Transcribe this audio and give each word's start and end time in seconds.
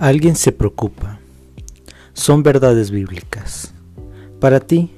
Alguien 0.00 0.34
se 0.34 0.50
preocupa. 0.50 1.20
Son 2.14 2.42
verdades 2.42 2.90
bíblicas. 2.90 3.72
Para 4.40 4.58
ti, 4.58 4.90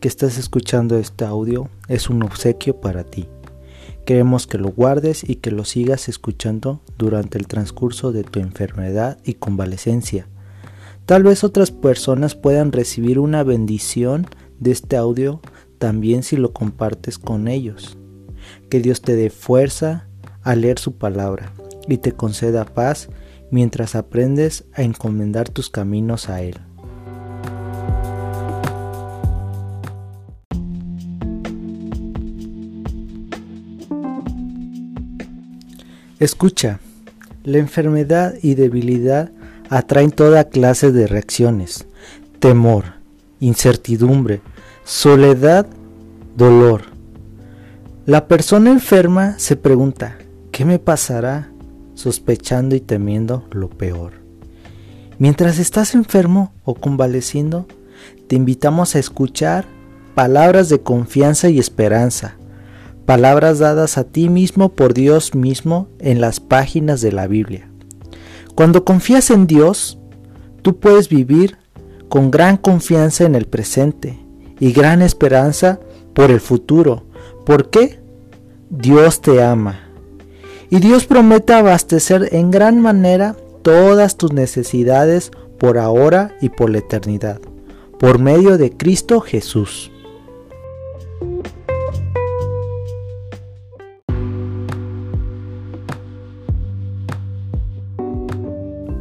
que 0.00 0.08
estás 0.08 0.38
escuchando 0.38 0.96
este 0.96 1.26
audio, 1.26 1.68
es 1.86 2.08
un 2.08 2.22
obsequio 2.22 2.80
para 2.80 3.04
ti. 3.04 3.28
Queremos 4.06 4.46
que 4.46 4.56
lo 4.56 4.70
guardes 4.70 5.28
y 5.28 5.36
que 5.36 5.50
lo 5.50 5.66
sigas 5.66 6.08
escuchando 6.08 6.80
durante 6.96 7.36
el 7.36 7.46
transcurso 7.46 8.10
de 8.10 8.24
tu 8.24 8.40
enfermedad 8.40 9.18
y 9.22 9.34
convalecencia. 9.34 10.26
Tal 11.04 11.22
vez 11.22 11.44
otras 11.44 11.70
personas 11.70 12.34
puedan 12.34 12.72
recibir 12.72 13.18
una 13.18 13.42
bendición 13.42 14.26
de 14.60 14.70
este 14.70 14.96
audio 14.96 15.42
también 15.78 16.22
si 16.22 16.38
lo 16.38 16.54
compartes 16.54 17.18
con 17.18 17.48
ellos. 17.48 17.98
Que 18.70 18.80
Dios 18.80 19.02
te 19.02 19.14
dé 19.14 19.28
fuerza 19.28 20.08
a 20.42 20.54
leer 20.54 20.78
su 20.78 20.94
palabra 20.94 21.52
y 21.86 21.98
te 21.98 22.12
conceda 22.12 22.64
paz 22.64 23.10
mientras 23.50 23.94
aprendes 23.94 24.64
a 24.74 24.82
encomendar 24.82 25.48
tus 25.48 25.70
caminos 25.70 26.28
a 26.28 26.42
Él. 26.42 26.56
Escucha, 36.18 36.80
la 37.44 37.56
enfermedad 37.56 38.34
y 38.42 38.54
debilidad 38.54 39.32
atraen 39.70 40.10
toda 40.10 40.50
clase 40.50 40.92
de 40.92 41.06
reacciones, 41.06 41.86
temor, 42.40 42.84
incertidumbre, 43.40 44.42
soledad, 44.84 45.66
dolor. 46.36 46.82
La 48.04 48.28
persona 48.28 48.70
enferma 48.70 49.38
se 49.38 49.56
pregunta, 49.56 50.18
¿qué 50.52 50.66
me 50.66 50.78
pasará? 50.78 51.49
Sospechando 52.00 52.74
y 52.74 52.80
temiendo 52.80 53.44
lo 53.52 53.68
peor. 53.68 54.12
Mientras 55.18 55.58
estás 55.58 55.94
enfermo 55.94 56.52
o 56.64 56.74
convaleciendo, 56.74 57.66
te 58.26 58.36
invitamos 58.36 58.96
a 58.96 58.98
escuchar 58.98 59.66
palabras 60.14 60.70
de 60.70 60.80
confianza 60.80 61.50
y 61.50 61.58
esperanza, 61.58 62.36
palabras 63.04 63.58
dadas 63.58 63.98
a 63.98 64.04
ti 64.04 64.30
mismo 64.30 64.70
por 64.70 64.94
Dios 64.94 65.34
mismo 65.34 65.88
en 65.98 66.20
las 66.22 66.40
páginas 66.40 67.02
de 67.02 67.12
la 67.12 67.26
Biblia. 67.26 67.70
Cuando 68.54 68.84
confías 68.84 69.30
en 69.30 69.46
Dios, 69.46 69.98
tú 70.62 70.80
puedes 70.80 71.10
vivir 71.10 71.58
con 72.08 72.30
gran 72.30 72.56
confianza 72.56 73.24
en 73.24 73.34
el 73.34 73.46
presente 73.46 74.18
y 74.58 74.72
gran 74.72 75.02
esperanza 75.02 75.80
por 76.14 76.30
el 76.30 76.40
futuro. 76.40 77.04
¿Por 77.44 77.68
qué? 77.68 78.00
Dios 78.70 79.20
te 79.20 79.42
ama 79.42 79.89
y 80.70 80.78
Dios 80.78 81.06
promete 81.06 81.52
abastecer 81.52 82.28
en 82.32 82.50
gran 82.52 82.80
manera 82.80 83.34
todas 83.62 84.16
tus 84.16 84.32
necesidades 84.32 85.32
por 85.58 85.78
ahora 85.78 86.36
y 86.40 86.48
por 86.48 86.70
la 86.70 86.78
eternidad, 86.78 87.40
por 87.98 88.20
medio 88.20 88.56
de 88.56 88.70
Cristo 88.76 89.20
Jesús. 89.20 89.90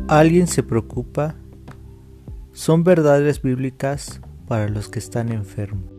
¿Alguien 0.07 0.47
se 0.47 0.63
preocupa? 0.63 1.35
Son 2.51 2.83
verdades 2.83 3.43
bíblicas 3.43 4.21
para 4.47 4.67
los 4.67 4.89
que 4.89 4.97
están 4.97 5.31
enfermos. 5.31 5.98